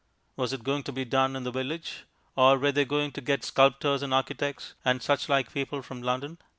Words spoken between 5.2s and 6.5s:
like people from London?